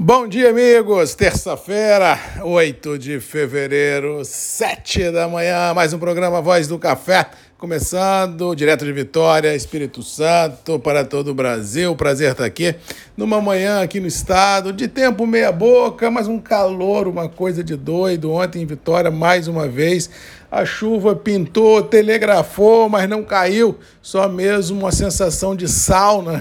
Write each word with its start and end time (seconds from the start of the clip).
Bom 0.00 0.28
dia, 0.28 0.50
amigos. 0.50 1.16
Terça-feira, 1.16 2.16
8 2.44 2.96
de 2.96 3.18
fevereiro, 3.18 4.24
7 4.24 5.10
da 5.10 5.26
manhã, 5.26 5.74
mais 5.74 5.92
um 5.92 5.98
programa 5.98 6.40
Voz 6.40 6.68
do 6.68 6.78
Café, 6.78 7.26
começando 7.58 8.54
direto 8.54 8.84
de 8.84 8.92
Vitória, 8.92 9.56
Espírito 9.56 10.04
Santo, 10.04 10.78
para 10.78 11.04
todo 11.04 11.32
o 11.32 11.34
Brasil. 11.34 11.96
Prazer 11.96 12.30
estar 12.30 12.44
aqui 12.44 12.76
numa 13.16 13.40
manhã 13.40 13.82
aqui 13.82 13.98
no 13.98 14.06
estado, 14.06 14.72
de 14.72 14.86
tempo 14.86 15.26
meia 15.26 15.50
boca, 15.50 16.08
mas 16.12 16.28
um 16.28 16.38
calor, 16.38 17.08
uma 17.08 17.28
coisa 17.28 17.64
de 17.64 17.74
doido. 17.74 18.30
Ontem 18.30 18.62
em 18.62 18.66
Vitória, 18.66 19.10
mais 19.10 19.48
uma 19.48 19.66
vez, 19.66 20.08
a 20.48 20.64
chuva 20.64 21.16
pintou, 21.16 21.82
telegrafou, 21.82 22.88
mas 22.88 23.08
não 23.08 23.24
caiu, 23.24 23.76
só 24.00 24.28
mesmo 24.28 24.78
uma 24.78 24.92
sensação 24.92 25.56
de 25.56 25.66
sauna 25.66 26.38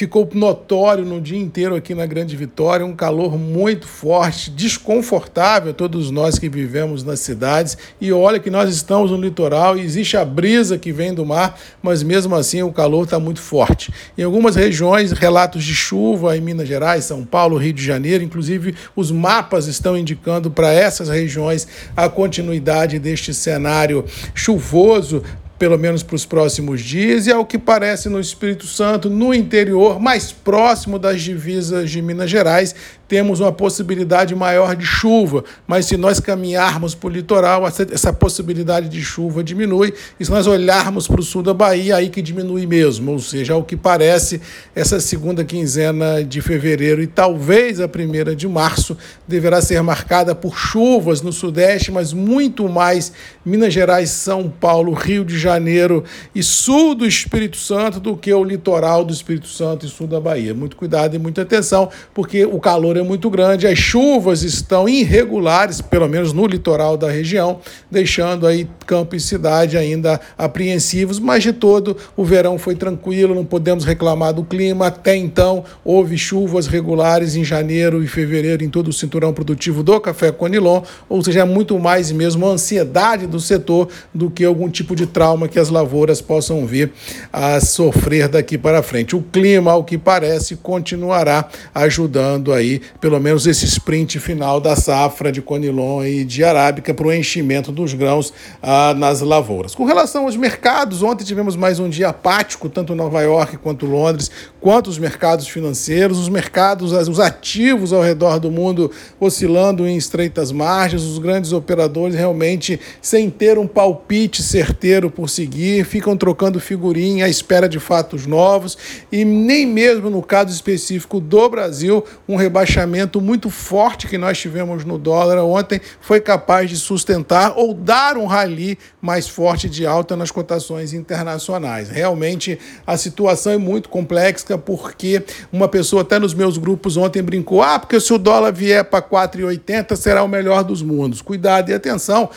ficou 0.00 0.26
notório 0.32 1.04
no 1.04 1.20
dia 1.20 1.38
inteiro 1.38 1.74
aqui 1.74 1.94
na 1.94 2.06
Grande 2.06 2.34
Vitória, 2.34 2.86
um 2.86 2.96
calor 2.96 3.36
muito 3.36 3.86
forte, 3.86 4.50
desconfortável, 4.50 5.74
todos 5.74 6.10
nós 6.10 6.38
que 6.38 6.48
vivemos 6.48 7.04
nas 7.04 7.20
cidades. 7.20 7.76
E 8.00 8.10
olha 8.10 8.38
que 8.40 8.48
nós 8.48 8.74
estamos 8.74 9.10
no 9.10 9.18
litoral 9.18 9.76
e 9.76 9.82
existe 9.82 10.16
a 10.16 10.24
brisa 10.24 10.78
que 10.78 10.90
vem 10.90 11.12
do 11.12 11.26
mar, 11.26 11.60
mas 11.82 12.02
mesmo 12.02 12.34
assim 12.34 12.62
o 12.62 12.72
calor 12.72 13.04
está 13.04 13.20
muito 13.20 13.42
forte. 13.42 13.92
Em 14.16 14.22
algumas 14.22 14.56
regiões, 14.56 15.12
relatos 15.12 15.62
de 15.62 15.74
chuva 15.74 16.34
em 16.34 16.40
Minas 16.40 16.66
Gerais, 16.66 17.04
São 17.04 17.22
Paulo, 17.22 17.58
Rio 17.58 17.74
de 17.74 17.84
Janeiro, 17.84 18.24
inclusive 18.24 18.74
os 18.96 19.10
mapas 19.10 19.66
estão 19.66 19.98
indicando 19.98 20.50
para 20.50 20.72
essas 20.72 21.10
regiões 21.10 21.68
a 21.94 22.08
continuidade 22.08 22.98
deste 22.98 23.34
cenário 23.34 24.02
chuvoso 24.34 25.22
pelo 25.60 25.78
menos 25.78 26.02
para 26.02 26.16
os 26.16 26.24
próximos 26.24 26.80
dias, 26.80 27.26
e 27.26 27.30
ao 27.30 27.44
que 27.44 27.58
parece 27.58 28.08
no 28.08 28.18
Espírito 28.18 28.66
Santo, 28.66 29.10
no 29.10 29.34
interior, 29.34 30.00
mais 30.00 30.32
próximo 30.32 30.98
das 30.98 31.20
divisas 31.20 31.90
de 31.90 32.00
Minas 32.00 32.30
Gerais, 32.30 32.74
temos 33.10 33.40
uma 33.40 33.50
possibilidade 33.50 34.36
maior 34.36 34.76
de 34.76 34.86
chuva, 34.86 35.42
mas 35.66 35.86
se 35.86 35.96
nós 35.96 36.20
caminharmos 36.20 36.94
para 36.94 37.08
o 37.08 37.10
litoral, 37.10 37.66
essa 37.66 38.12
possibilidade 38.12 38.88
de 38.88 39.02
chuva 39.02 39.42
diminui, 39.42 39.92
e 40.20 40.24
se 40.24 40.30
nós 40.30 40.46
olharmos 40.46 41.08
para 41.08 41.20
o 41.20 41.24
sul 41.24 41.42
da 41.42 41.52
Bahia, 41.52 41.96
aí 41.96 42.08
que 42.08 42.22
diminui 42.22 42.66
mesmo, 42.66 43.10
ou 43.10 43.18
seja, 43.18 43.54
ao 43.54 43.64
que 43.64 43.76
parece, 43.76 44.40
essa 44.76 45.00
segunda 45.00 45.44
quinzena 45.44 46.22
de 46.22 46.40
fevereiro 46.40 47.02
e 47.02 47.08
talvez 47.08 47.80
a 47.80 47.88
primeira 47.88 48.36
de 48.36 48.46
março 48.46 48.96
deverá 49.26 49.60
ser 49.60 49.82
marcada 49.82 50.32
por 50.32 50.56
chuvas 50.56 51.20
no 51.20 51.32
sudeste, 51.32 51.90
mas 51.90 52.12
muito 52.12 52.68
mais 52.68 53.12
Minas 53.44 53.74
Gerais, 53.74 54.10
São 54.10 54.48
Paulo, 54.48 54.92
Rio 54.92 55.24
de 55.24 55.36
Janeiro 55.36 56.04
e 56.32 56.44
sul 56.44 56.94
do 56.94 57.04
Espírito 57.04 57.56
Santo 57.56 57.98
do 57.98 58.16
que 58.16 58.32
o 58.32 58.44
litoral 58.44 59.04
do 59.04 59.12
Espírito 59.12 59.48
Santo 59.48 59.84
e 59.84 59.88
sul 59.88 60.06
da 60.06 60.20
Bahia. 60.20 60.54
Muito 60.54 60.76
cuidado 60.76 61.16
e 61.16 61.18
muita 61.18 61.42
atenção, 61.42 61.88
porque 62.14 62.44
o 62.44 62.60
calor 62.60 62.96
é 62.96 62.99
muito 63.02 63.30
grande, 63.30 63.66
as 63.66 63.78
chuvas 63.78 64.42
estão 64.42 64.88
irregulares, 64.88 65.80
pelo 65.80 66.08
menos 66.08 66.32
no 66.32 66.46
litoral 66.46 66.96
da 66.96 67.10
região, 67.10 67.60
deixando 67.90 68.46
aí 68.46 68.68
campo 68.86 69.14
e 69.14 69.20
cidade 69.20 69.76
ainda 69.76 70.20
apreensivos, 70.36 71.18
mas 71.18 71.42
de 71.42 71.52
todo 71.52 71.96
o 72.16 72.24
verão 72.24 72.58
foi 72.58 72.74
tranquilo, 72.74 73.34
não 73.34 73.44
podemos 73.44 73.84
reclamar 73.84 74.32
do 74.32 74.44
clima. 74.44 74.88
Até 74.88 75.16
então 75.16 75.64
houve 75.84 76.18
chuvas 76.18 76.66
regulares 76.66 77.36
em 77.36 77.44
janeiro 77.44 78.02
e 78.02 78.06
fevereiro 78.06 78.64
em 78.64 78.68
todo 78.68 78.88
o 78.88 78.92
cinturão 78.92 79.32
produtivo 79.32 79.82
do 79.82 80.00
café 80.00 80.32
Conilon, 80.32 80.82
ou 81.08 81.22
seja, 81.22 81.40
é 81.40 81.44
muito 81.44 81.78
mais 81.78 82.10
mesmo 82.10 82.46
a 82.46 82.50
ansiedade 82.50 83.26
do 83.26 83.38
setor 83.38 83.88
do 84.14 84.30
que 84.30 84.44
algum 84.44 84.68
tipo 84.68 84.96
de 84.96 85.06
trauma 85.06 85.48
que 85.48 85.58
as 85.58 85.68
lavouras 85.68 86.20
possam 86.20 86.66
vir 86.66 86.92
a 87.32 87.60
sofrer 87.60 88.28
daqui 88.28 88.58
para 88.58 88.82
frente. 88.82 89.14
O 89.14 89.22
clima, 89.22 89.72
ao 89.72 89.84
que 89.84 89.96
parece, 89.96 90.56
continuará 90.56 91.48
ajudando 91.74 92.52
aí 92.52 92.80
pelo 93.00 93.18
menos 93.20 93.46
esse 93.46 93.64
sprint 93.64 94.18
final 94.20 94.60
da 94.60 94.76
safra 94.76 95.32
de 95.32 95.40
conilon 95.40 96.04
e 96.04 96.24
de 96.24 96.44
arábica 96.44 96.92
para 96.92 97.06
o 97.06 97.12
enchimento 97.12 97.72
dos 97.72 97.94
grãos 97.94 98.32
ah, 98.62 98.94
nas 98.94 99.20
lavouras. 99.20 99.74
Com 99.74 99.84
relação 99.84 100.24
aos 100.24 100.36
mercados, 100.36 101.02
ontem 101.02 101.24
tivemos 101.24 101.56
mais 101.56 101.78
um 101.78 101.88
dia 101.88 102.08
apático, 102.08 102.68
tanto 102.68 102.94
Nova 102.94 103.20
York 103.22 103.56
quanto 103.58 103.86
Londres, 103.86 104.30
quanto 104.60 104.88
os 104.88 104.98
mercados 104.98 105.48
financeiros, 105.48 106.18
os 106.18 106.28
mercados, 106.28 106.92
os 106.92 107.20
ativos 107.20 107.92
ao 107.92 108.02
redor 108.02 108.38
do 108.38 108.50
mundo 108.50 108.90
oscilando 109.18 109.86
em 109.86 109.96
estreitas 109.96 110.52
margens, 110.52 111.02
os 111.02 111.18
grandes 111.18 111.52
operadores 111.52 112.14
realmente 112.14 112.78
sem 113.00 113.30
ter 113.30 113.58
um 113.58 113.66
palpite 113.66 114.42
certeiro 114.42 115.10
por 115.10 115.28
seguir, 115.28 115.84
ficam 115.84 116.16
trocando 116.16 116.60
figurinha 116.60 117.24
à 117.24 117.28
espera 117.28 117.68
de 117.68 117.78
fatos 117.78 118.26
novos 118.26 118.76
e 119.10 119.24
nem 119.24 119.66
mesmo 119.66 120.10
no 120.10 120.22
caso 120.22 120.52
específico 120.52 121.20
do 121.20 121.48
Brasil, 121.48 122.04
um 122.28 122.36
rebaixamento 122.36 122.79
rebaixamento 122.80 123.20
muito 123.20 123.50
forte 123.50 124.06
que 124.06 124.16
nós 124.16 124.38
tivemos 124.38 124.84
no 124.84 124.98
dólar 124.98 125.42
ontem 125.42 125.80
foi 126.00 126.20
capaz 126.20 126.70
de 126.70 126.76
sustentar 126.76 127.52
ou 127.56 127.74
dar 127.74 128.16
um 128.16 128.26
rally 128.26 128.78
mais 129.00 129.28
forte 129.28 129.68
de 129.68 129.86
alta 129.86 130.16
nas 130.16 130.30
cotações 130.30 130.92
internacionais. 130.92 131.88
Realmente 131.88 132.58
a 132.86 132.96
situação 132.96 133.52
é 133.52 133.58
muito 133.58 133.88
complexa 133.88 134.56
porque 134.56 135.22
uma 135.52 135.68
pessoa 135.68 136.02
até 136.02 136.18
nos 136.18 136.34
meus 136.34 136.56
grupos 136.56 136.96
ontem 136.96 137.22
brincou: 137.22 137.62
"Ah, 137.62 137.78
porque 137.78 138.00
se 138.00 138.12
o 138.12 138.18
dólar 138.18 138.52
vier 138.52 138.84
para 138.84 139.02
4,80 139.02 139.96
será 139.96 140.22
o 140.22 140.28
melhor 140.28 140.64
dos 140.64 140.82
mundos". 140.82 141.20
Cuidado 141.20 141.70
e 141.70 141.74
atenção. 141.74 142.30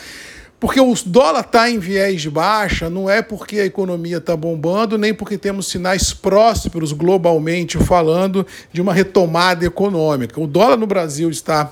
Porque 0.64 0.80
o 0.80 0.94
dólar 1.04 1.40
está 1.40 1.68
em 1.68 1.78
viés 1.78 2.22
de 2.22 2.30
baixa, 2.30 2.88
não 2.88 3.08
é 3.08 3.20
porque 3.20 3.58
a 3.58 3.66
economia 3.66 4.16
está 4.16 4.34
bombando, 4.34 4.96
nem 4.96 5.12
porque 5.12 5.36
temos 5.36 5.66
sinais 5.66 6.14
prósperos 6.14 6.90
globalmente 6.90 7.76
falando 7.76 8.46
de 8.72 8.80
uma 8.80 8.94
retomada 8.94 9.66
econômica. 9.66 10.40
O 10.40 10.46
dólar 10.46 10.78
no 10.78 10.86
Brasil 10.86 11.28
está 11.28 11.70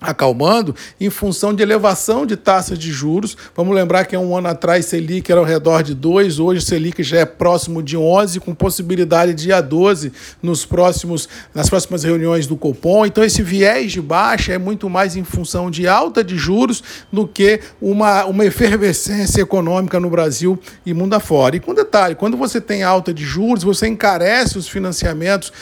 acalmando 0.00 0.74
em 1.00 1.08
função 1.10 1.54
de 1.54 1.62
elevação 1.62 2.26
de 2.26 2.36
taxas 2.36 2.78
de 2.78 2.90
juros. 2.90 3.36
Vamos 3.56 3.74
lembrar 3.74 4.04
que 4.04 4.14
há 4.14 4.20
um 4.20 4.36
ano 4.36 4.48
atrás 4.48 4.86
Selic 4.86 5.30
era 5.30 5.40
ao 5.40 5.46
redor 5.46 5.82
de 5.82 5.94
2, 5.94 6.38
hoje 6.38 6.60
Selic 6.60 7.02
já 7.02 7.20
é 7.20 7.24
próximo 7.24 7.82
de 7.82 7.96
11, 7.96 8.40
com 8.40 8.54
possibilidade 8.54 9.34
de 9.34 9.48
ir 9.48 9.52
a 9.52 9.60
12 9.60 10.12
nos 10.42 10.64
próximos, 10.64 11.28
nas 11.54 11.68
próximas 11.68 12.04
reuniões 12.04 12.46
do 12.46 12.56
Copom. 12.56 13.06
Então 13.06 13.24
esse 13.24 13.42
viés 13.42 13.92
de 13.92 14.00
baixa 14.00 14.52
é 14.52 14.58
muito 14.58 14.88
mais 14.90 15.16
em 15.16 15.24
função 15.24 15.70
de 15.70 15.86
alta 15.86 16.22
de 16.22 16.36
juros 16.36 16.82
do 17.12 17.26
que 17.26 17.60
uma, 17.80 18.24
uma 18.24 18.44
efervescência 18.44 19.42
econômica 19.42 19.98
no 19.98 20.10
Brasil 20.10 20.58
e 20.84 20.92
mundo 20.92 21.14
afora. 21.14 21.56
E 21.56 21.60
com 21.60 21.74
detalhe, 21.74 22.14
quando 22.14 22.36
você 22.36 22.60
tem 22.60 22.82
alta 22.82 23.12
de 23.12 23.24
juros, 23.24 23.64
você 23.64 23.86
encarece 23.86 24.58
os 24.58 24.68
financiamentos 24.68 25.52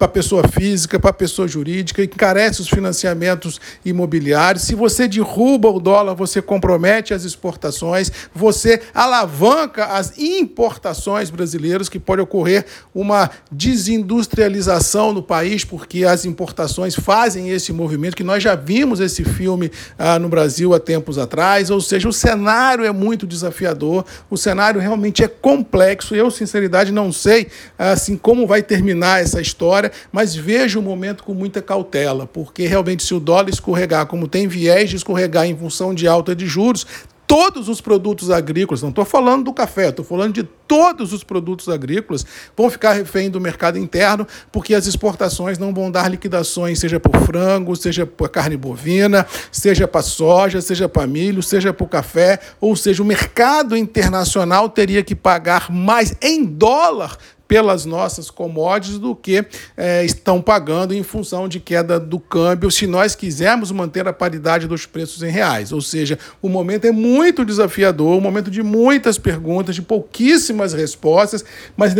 para 0.00 0.08
pessoa 0.08 0.48
física, 0.48 0.98
para 0.98 1.12
pessoa 1.12 1.46
jurídica, 1.46 2.02
encarece 2.02 2.62
os 2.62 2.70
financiamentos 2.70 3.60
imobiliários. 3.84 4.64
Se 4.64 4.74
você 4.74 5.06
derruba 5.06 5.68
o 5.68 5.78
dólar, 5.78 6.14
você 6.14 6.40
compromete 6.40 7.12
as 7.12 7.22
exportações, 7.24 8.10
você 8.34 8.80
alavanca 8.94 9.84
as 9.84 10.18
importações 10.18 11.28
brasileiras, 11.28 11.90
que 11.90 11.98
pode 11.98 12.22
ocorrer 12.22 12.64
uma 12.94 13.30
desindustrialização 13.52 15.12
no 15.12 15.22
país, 15.22 15.66
porque 15.66 16.06
as 16.06 16.24
importações 16.24 16.94
fazem 16.94 17.50
esse 17.50 17.70
movimento, 17.70 18.16
que 18.16 18.24
nós 18.24 18.42
já 18.42 18.54
vimos 18.54 19.00
esse 19.00 19.22
filme 19.22 19.70
ah, 19.98 20.18
no 20.18 20.30
Brasil 20.30 20.72
há 20.72 20.80
tempos 20.80 21.18
atrás, 21.18 21.68
ou 21.68 21.80
seja, 21.82 22.08
o 22.08 22.12
cenário 22.12 22.86
é 22.86 22.90
muito 22.90 23.26
desafiador, 23.26 24.06
o 24.30 24.38
cenário 24.38 24.80
realmente 24.80 25.22
é 25.22 25.28
complexo. 25.28 26.16
Eu, 26.16 26.30
sinceridade, 26.30 26.90
não 26.90 27.12
sei 27.12 27.48
assim 27.76 28.16
como 28.16 28.46
vai 28.46 28.62
terminar 28.62 29.20
essa 29.20 29.42
história, 29.42 29.89
mas 30.12 30.34
veja 30.34 30.78
o 30.78 30.82
momento 30.82 31.24
com 31.24 31.34
muita 31.34 31.60
cautela, 31.62 32.26
porque 32.26 32.66
realmente 32.66 33.02
se 33.02 33.14
o 33.14 33.20
dólar 33.20 33.48
escorregar, 33.48 34.06
como 34.06 34.28
tem 34.28 34.46
viés 34.48 34.90
de 34.90 34.96
escorregar 34.96 35.46
em 35.46 35.56
função 35.56 35.94
de 35.94 36.06
alta 36.06 36.34
de 36.34 36.46
juros, 36.46 36.86
todos 37.30 37.68
os 37.68 37.80
produtos 37.80 38.28
agrícolas, 38.28 38.82
não 38.82 38.88
estou 38.88 39.04
falando 39.04 39.44
do 39.44 39.52
café, 39.52 39.90
estou 39.90 40.04
falando 40.04 40.34
de 40.34 40.42
todos 40.42 41.12
os 41.12 41.22
produtos 41.22 41.68
agrícolas, 41.68 42.26
vão 42.56 42.68
ficar 42.68 42.92
refém 42.92 43.30
do 43.30 43.40
mercado 43.40 43.78
interno, 43.78 44.26
porque 44.50 44.74
as 44.74 44.88
exportações 44.88 45.56
não 45.56 45.72
vão 45.72 45.92
dar 45.92 46.10
liquidações, 46.10 46.80
seja 46.80 46.98
para 46.98 47.16
o 47.16 47.24
frango, 47.24 47.76
seja 47.76 48.04
para 48.04 48.28
carne 48.28 48.56
bovina, 48.56 49.24
seja 49.52 49.86
para 49.86 50.02
soja, 50.02 50.60
seja 50.60 50.88
para 50.88 51.06
milho, 51.06 51.40
seja 51.40 51.72
para 51.72 51.84
o 51.84 51.88
café, 51.88 52.40
ou 52.60 52.74
seja, 52.74 53.00
o 53.00 53.06
mercado 53.06 53.76
internacional 53.76 54.68
teria 54.68 55.04
que 55.04 55.14
pagar 55.14 55.70
mais 55.70 56.16
em 56.20 56.44
dólar 56.44 57.16
pelas 57.50 57.84
nossas 57.84 58.30
commodities 58.30 58.96
do 58.96 59.12
que 59.12 59.44
é, 59.76 60.04
estão 60.04 60.40
pagando 60.40 60.94
em 60.94 61.02
função 61.02 61.48
de 61.48 61.58
queda 61.58 61.98
do 61.98 62.20
câmbio, 62.20 62.70
se 62.70 62.86
nós 62.86 63.16
quisermos 63.16 63.72
manter 63.72 64.06
a 64.06 64.12
paridade 64.12 64.68
dos 64.68 64.86
preços 64.86 65.20
em 65.24 65.32
reais. 65.32 65.72
Ou 65.72 65.80
seja, 65.80 66.16
o 66.40 66.48
momento 66.48 66.84
é 66.84 66.92
muito 66.92 67.44
desafiador, 67.44 68.16
um 68.16 68.20
momento 68.20 68.52
de 68.52 68.62
muitas 68.62 69.18
perguntas, 69.18 69.74
de 69.74 69.82
pouquíssimas 69.82 70.72
respostas, 70.72 71.44
mas 71.76 71.92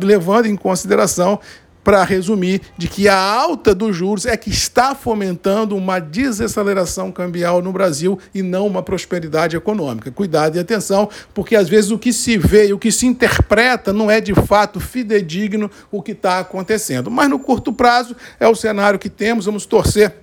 levando 0.00 0.46
em 0.46 0.54
consideração 0.54 1.40
para 1.84 2.04
resumir, 2.04 2.60
de 2.76 2.86
que 2.88 3.08
a 3.08 3.16
alta 3.16 3.74
dos 3.74 3.96
juros 3.96 4.26
é 4.26 4.36
que 4.36 4.50
está 4.50 4.94
fomentando 4.94 5.76
uma 5.76 5.98
desaceleração 5.98 7.10
cambial 7.10 7.60
no 7.60 7.72
Brasil 7.72 8.18
e 8.34 8.42
não 8.42 8.66
uma 8.66 8.82
prosperidade 8.82 9.56
econômica. 9.56 10.10
Cuidado 10.10 10.56
e 10.56 10.60
atenção, 10.60 11.08
porque 11.34 11.56
às 11.56 11.68
vezes 11.68 11.90
o 11.90 11.98
que 11.98 12.12
se 12.12 12.38
vê 12.38 12.68
e 12.68 12.72
o 12.72 12.78
que 12.78 12.92
se 12.92 13.06
interpreta 13.06 13.92
não 13.92 14.10
é 14.10 14.20
de 14.20 14.34
fato 14.34 14.78
fidedigno 14.78 15.70
o 15.90 16.02
que 16.02 16.12
está 16.12 16.38
acontecendo. 16.38 17.10
Mas 17.10 17.28
no 17.28 17.38
curto 17.38 17.72
prazo 17.72 18.14
é 18.38 18.46
o 18.46 18.54
cenário 18.54 18.98
que 18.98 19.10
temos, 19.10 19.46
vamos 19.46 19.66
torcer 19.66 20.14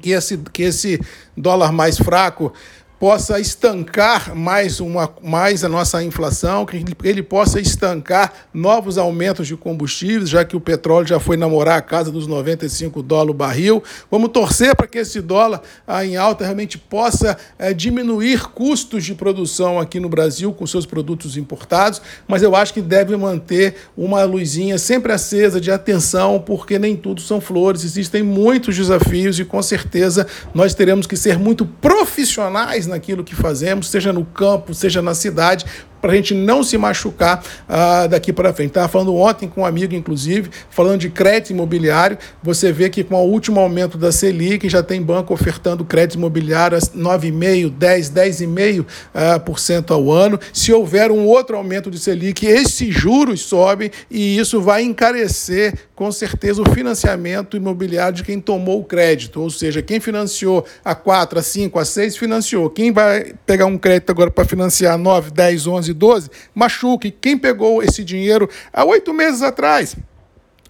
que 0.00 0.10
esse, 0.10 0.36
que 0.52 0.62
esse 0.62 1.00
dólar 1.36 1.72
mais 1.72 1.96
fraco 1.98 2.52
possa 2.98 3.38
estancar 3.38 4.34
mais, 4.34 4.80
uma, 4.80 5.12
mais 5.22 5.62
a 5.62 5.68
nossa 5.68 6.02
inflação, 6.02 6.64
que 6.64 6.82
ele 7.04 7.22
possa 7.22 7.60
estancar 7.60 8.32
novos 8.52 8.96
aumentos 8.96 9.46
de 9.46 9.56
combustíveis, 9.56 10.30
já 10.30 10.44
que 10.44 10.56
o 10.56 10.60
petróleo 10.60 11.06
já 11.06 11.20
foi 11.20 11.36
namorar 11.36 11.78
a 11.78 11.82
casa 11.82 12.10
dos 12.10 12.26
95 12.26 13.02
dólares 13.02 13.30
o 13.30 13.34
barril. 13.34 13.82
Vamos 14.10 14.30
torcer 14.30 14.74
para 14.74 14.86
que 14.86 14.98
esse 14.98 15.20
dólar 15.20 15.60
ah, 15.86 16.04
em 16.04 16.16
alta 16.16 16.44
realmente 16.44 16.78
possa 16.78 17.36
eh, 17.58 17.74
diminuir 17.74 18.48
custos 18.48 19.04
de 19.04 19.14
produção 19.14 19.78
aqui 19.78 20.00
no 20.00 20.08
Brasil 20.08 20.52
com 20.52 20.66
seus 20.66 20.86
produtos 20.86 21.36
importados, 21.36 22.00
mas 22.26 22.42
eu 22.42 22.54
acho 22.56 22.72
que 22.72 22.80
deve 22.80 23.16
manter 23.16 23.76
uma 23.96 24.24
luzinha 24.24 24.78
sempre 24.78 25.12
acesa 25.12 25.60
de 25.60 25.70
atenção, 25.70 26.38
porque 26.40 26.78
nem 26.78 26.96
tudo 26.96 27.20
são 27.20 27.40
flores, 27.40 27.84
existem 27.84 28.22
muitos 28.22 28.76
desafios 28.76 29.38
e 29.38 29.44
com 29.44 29.60
certeza 29.62 30.26
nós 30.54 30.74
teremos 30.74 31.06
que 31.06 31.16
ser 31.16 31.38
muito 31.38 31.66
profissionais 31.66 32.85
naquilo 32.86 33.24
que 33.24 33.34
fazemos, 33.34 33.88
seja 33.90 34.12
no 34.12 34.24
campo, 34.24 34.74
seja 34.74 35.02
na 35.02 35.14
cidade, 35.14 35.64
para 36.00 36.12
a 36.12 36.16
gente 36.16 36.34
não 36.34 36.62
se 36.62 36.78
machucar 36.78 37.42
uh, 37.68 38.08
daqui 38.08 38.32
para 38.32 38.52
frente. 38.52 38.68
Estava 38.68 38.86
falando 38.86 39.14
ontem 39.16 39.48
com 39.48 39.62
um 39.62 39.66
amigo, 39.66 39.94
inclusive, 39.94 40.50
falando 40.70 41.00
de 41.00 41.10
crédito 41.10 41.50
imobiliário. 41.50 42.16
Você 42.42 42.70
vê 42.70 42.88
que 42.88 43.02
com 43.02 43.16
o 43.16 43.28
último 43.28 43.58
aumento 43.58 43.98
da 43.98 44.12
Selic, 44.12 44.68
já 44.68 44.82
tem 44.82 45.02
banco 45.02 45.34
ofertando 45.34 45.84
crédito 45.84 46.16
imobiliário 46.16 46.76
a 46.76 46.80
9,5%, 46.80 47.72
10%, 47.76 48.84
10,5% 49.14 49.90
uh, 49.90 49.94
ao 49.94 50.12
ano. 50.12 50.38
Se 50.52 50.72
houver 50.72 51.10
um 51.10 51.24
outro 51.26 51.56
aumento 51.56 51.90
de 51.90 51.98
Selic, 51.98 52.46
esses 52.46 52.94
juros 52.94 53.40
sobem 53.42 53.90
e 54.10 54.38
isso 54.38 54.60
vai 54.60 54.82
encarecer, 54.82 55.74
com 55.96 56.12
certeza, 56.12 56.60
o 56.60 56.74
financiamento 56.74 57.56
imobiliário 57.56 58.16
de 58.16 58.22
quem 58.22 58.38
tomou 58.38 58.80
o 58.80 58.84
crédito. 58.84 59.40
Ou 59.40 59.48
seja, 59.48 59.80
quem 59.80 59.98
financiou 59.98 60.62
a 60.84 60.94
4, 60.94 61.38
a 61.38 61.42
5, 61.42 61.78
a 61.78 61.84
6, 61.86 62.18
financiou. 62.18 62.68
Quem 62.68 62.92
vai 62.92 63.32
pegar 63.46 63.64
um 63.64 63.78
crédito 63.78 64.10
agora 64.10 64.30
para 64.30 64.44
financiar 64.44 64.98
9, 64.98 65.30
10, 65.30 65.66
11, 65.66 65.94
12, 65.94 66.30
machuque. 66.54 67.10
Quem 67.10 67.38
pegou 67.38 67.82
esse 67.82 68.04
dinheiro 68.04 68.46
há 68.70 68.84
oito 68.84 69.14
meses 69.14 69.40
atrás? 69.40 69.96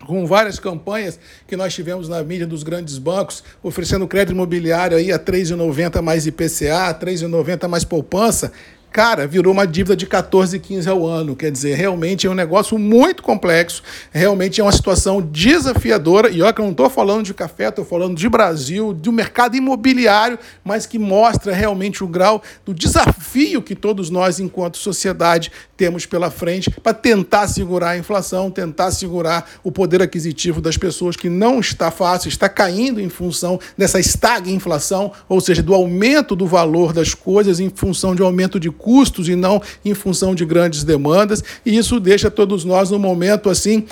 com 0.06 0.24
várias 0.24 0.60
campanhas 0.60 1.18
que 1.48 1.56
nós 1.56 1.74
tivemos 1.74 2.08
na 2.08 2.22
mídia 2.22 2.46
dos 2.46 2.62
grandes 2.62 2.96
bancos, 2.96 3.42
oferecendo 3.60 4.06
crédito 4.06 4.34
imobiliário 4.34 4.96
aí 4.96 5.10
a 5.10 5.18
3,90 5.18 6.00
mais 6.00 6.26
IPCA, 6.26 6.94
3,90 6.94 7.66
mais 7.66 7.82
poupança, 7.82 8.52
cara, 8.96 9.26
virou 9.26 9.52
uma 9.52 9.66
dívida 9.66 9.94
de 9.94 10.06
14, 10.06 10.58
15 10.58 10.88
ao 10.88 11.04
ano. 11.06 11.36
Quer 11.36 11.52
dizer, 11.52 11.74
realmente 11.74 12.26
é 12.26 12.30
um 12.30 12.34
negócio 12.34 12.78
muito 12.78 13.22
complexo, 13.22 13.82
realmente 14.10 14.58
é 14.58 14.64
uma 14.64 14.72
situação 14.72 15.20
desafiadora. 15.20 16.30
E 16.30 16.40
olha 16.40 16.50
que 16.50 16.62
eu 16.62 16.64
não 16.64 16.72
estou 16.72 16.88
falando 16.88 17.22
de 17.22 17.34
café, 17.34 17.68
estou 17.68 17.84
falando 17.84 18.16
de 18.16 18.26
Brasil, 18.26 18.94
do 18.94 19.12
mercado 19.12 19.54
imobiliário, 19.54 20.38
mas 20.64 20.86
que 20.86 20.98
mostra 20.98 21.52
realmente 21.52 22.02
o 22.02 22.06
grau 22.06 22.42
do 22.64 22.72
desafio 22.72 23.60
que 23.60 23.74
todos 23.74 24.08
nós, 24.08 24.40
enquanto 24.40 24.78
sociedade, 24.78 25.52
temos 25.76 26.06
pela 26.06 26.30
frente 26.30 26.70
para 26.70 26.94
tentar 26.94 27.48
segurar 27.48 27.90
a 27.90 27.98
inflação, 27.98 28.50
tentar 28.50 28.92
segurar 28.92 29.46
o 29.62 29.70
poder 29.70 30.00
aquisitivo 30.00 30.58
das 30.58 30.78
pessoas, 30.78 31.16
que 31.16 31.28
não 31.28 31.60
está 31.60 31.90
fácil, 31.90 32.30
está 32.30 32.48
caindo 32.48 32.98
em 32.98 33.10
função 33.10 33.60
dessa 33.76 34.00
inflação, 34.46 35.12
ou 35.28 35.38
seja, 35.38 35.62
do 35.62 35.74
aumento 35.74 36.34
do 36.34 36.46
valor 36.46 36.94
das 36.94 37.12
coisas 37.12 37.60
em 37.60 37.68
função 37.68 38.14
de 38.14 38.22
aumento 38.22 38.58
de 38.58 38.70
custos 38.70 38.85
e 39.28 39.36
não 39.36 39.60
em 39.84 39.94
função 39.94 40.34
de 40.34 40.44
grandes 40.44 40.84
demandas, 40.84 41.42
e 41.64 41.76
isso 41.76 41.98
deixa 41.98 42.30
todos 42.30 42.64
nós 42.64 42.90
num 42.90 42.98
momento 42.98 43.50
assim 43.50 43.84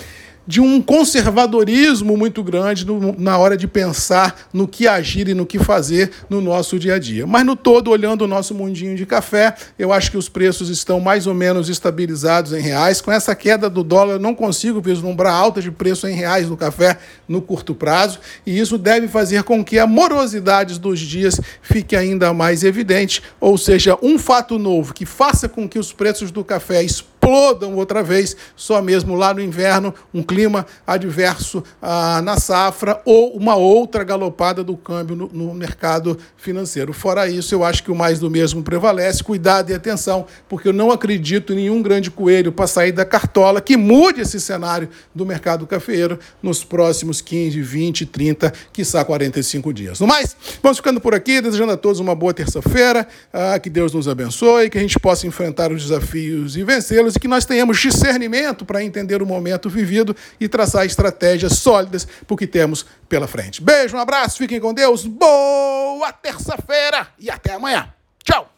de 0.46 0.60
um 0.60 0.80
conservadorismo 0.80 2.16
muito 2.16 2.42
grande 2.42 2.84
no, 2.84 3.14
na 3.18 3.38
hora 3.38 3.56
de 3.56 3.66
pensar 3.66 4.48
no 4.52 4.68
que 4.68 4.86
agir 4.86 5.28
e 5.28 5.34
no 5.34 5.46
que 5.46 5.58
fazer 5.58 6.10
no 6.28 6.40
nosso 6.40 6.78
dia 6.78 6.94
a 6.94 6.98
dia. 6.98 7.26
Mas 7.26 7.46
no 7.46 7.56
todo, 7.56 7.90
olhando 7.90 8.22
o 8.22 8.28
nosso 8.28 8.54
mundinho 8.54 8.96
de 8.96 9.06
café, 9.06 9.54
eu 9.78 9.92
acho 9.92 10.10
que 10.10 10.16
os 10.16 10.28
preços 10.28 10.68
estão 10.68 11.00
mais 11.00 11.26
ou 11.26 11.34
menos 11.34 11.68
estabilizados 11.68 12.52
em 12.52 12.60
reais. 12.60 13.00
Com 13.00 13.10
essa 13.10 13.34
queda 13.34 13.70
do 13.70 13.82
dólar, 13.82 14.14
eu 14.14 14.20
não 14.20 14.34
consigo 14.34 14.80
vislumbrar 14.80 15.34
alta 15.34 15.62
de 15.62 15.70
preço 15.70 16.06
em 16.06 16.14
reais 16.14 16.48
no 16.48 16.56
café 16.56 16.98
no 17.26 17.40
curto 17.40 17.74
prazo, 17.74 18.18
e 18.44 18.58
isso 18.58 18.76
deve 18.76 19.08
fazer 19.08 19.42
com 19.44 19.64
que 19.64 19.78
a 19.78 19.86
morosidade 19.86 20.78
dos 20.78 21.00
dias 21.00 21.40
fique 21.62 21.96
ainda 21.96 22.32
mais 22.34 22.62
evidente, 22.62 23.22
ou 23.40 23.56
seja, 23.56 23.96
um 24.02 24.18
fato 24.18 24.58
novo 24.58 24.92
que 24.92 25.06
faça 25.06 25.48
com 25.48 25.68
que 25.68 25.78
os 25.78 25.92
preços 25.92 26.30
do 26.30 26.44
café 26.44 26.82
explodam 26.82 27.13
outra 27.28 28.02
vez, 28.02 28.36
só 28.56 28.80
mesmo 28.82 29.14
lá 29.14 29.32
no 29.32 29.40
inverno, 29.40 29.94
um 30.12 30.22
clima 30.22 30.66
adverso 30.86 31.62
ah, 31.80 32.20
na 32.22 32.38
safra 32.38 33.00
ou 33.04 33.36
uma 33.36 33.56
outra 33.56 34.04
galopada 34.04 34.62
do 34.62 34.76
câmbio 34.76 35.16
no, 35.16 35.28
no, 35.32 35.54
mercado 35.54 36.18
financeiro. 36.36 36.92
Fora 36.92 37.28
isso, 37.28 37.54
eu 37.54 37.64
acho 37.64 37.82
que 37.82 37.90
o 37.90 37.94
mais 37.94 38.18
do 38.18 38.30
mesmo 38.30 38.62
prevalece. 38.62 39.22
Cuidado 39.22 39.70
e 39.70 39.74
atenção, 39.74 40.26
porque 40.48 40.68
eu 40.68 40.72
não 40.72 40.90
acredito 40.90 41.52
em 41.52 41.56
nenhum 41.56 41.82
grande 41.82 42.10
coelho 42.10 42.52
para 42.52 42.66
sair 42.66 42.92
da 42.92 43.04
cartola 43.04 43.60
que 43.60 43.76
mude 43.76 44.20
esse 44.20 44.40
cenário 44.40 44.88
do 45.14 45.24
mercado 45.24 45.66
cafeiro 45.66 46.18
nos 46.42 46.64
próximos 46.64 47.20
15, 47.20 47.60
20, 47.60 48.06
30, 48.06 48.52
quiçá 48.72 49.04
45 49.04 49.72
dias. 49.72 50.00
No 50.00 50.06
mais, 50.06 50.36
vamos 50.62 50.78
ficando 50.78 51.00
por 51.00 51.14
aqui, 51.14 51.40
desejando 51.40 51.72
a 51.72 51.76
todos 51.76 52.00
uma 52.00 52.14
boa 52.14 52.34
terça-feira, 52.34 53.06
ah, 53.32 53.58
que 53.58 53.70
Deus 53.70 53.92
nos 53.92 54.08
abençoe, 54.08 54.70
que 54.70 54.78
a 54.78 54.80
gente 54.80 54.98
possa 54.98 55.26
enfrentar 55.26 55.72
os 55.72 55.82
desafios 55.82 56.56
e 56.56 56.64
vencê-los 56.64 57.13
e 57.16 57.20
que 57.20 57.28
nós 57.28 57.44
tenhamos 57.44 57.78
discernimento 57.78 58.64
para 58.64 58.82
entender 58.82 59.22
o 59.22 59.26
momento 59.26 59.68
vivido 59.68 60.14
e 60.40 60.48
traçar 60.48 60.86
estratégias 60.86 61.58
sólidas 61.58 62.04
para 62.04 62.34
o 62.34 62.36
que 62.36 62.46
temos 62.46 62.86
pela 63.08 63.26
frente. 63.26 63.62
Beijo, 63.62 63.96
um 63.96 64.00
abraço, 64.00 64.38
fiquem 64.38 64.60
com 64.60 64.72
Deus, 64.72 65.06
boa 65.06 66.12
terça-feira 66.12 67.08
e 67.18 67.30
até 67.30 67.52
amanhã. 67.52 67.92
Tchau! 68.22 68.53